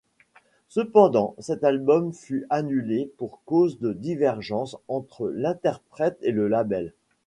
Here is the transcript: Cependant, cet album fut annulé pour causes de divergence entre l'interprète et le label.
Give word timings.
Cependant, 0.67 1.35
cet 1.37 1.63
album 1.63 2.11
fut 2.11 2.47
annulé 2.49 3.11
pour 3.19 3.39
causes 3.45 3.77
de 3.77 3.93
divergence 3.93 4.77
entre 4.87 5.29
l'interprète 5.29 6.17
et 6.23 6.31
le 6.31 6.47
label. 6.47 6.95